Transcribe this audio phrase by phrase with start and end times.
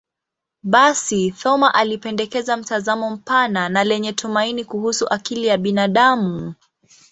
[0.63, 6.53] Basi, Thoma alipendekeza mtazamo mpana na lenye tumaini kuhusu akili ya binadamu.